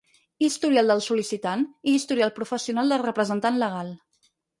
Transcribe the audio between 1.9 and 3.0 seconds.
i historial professional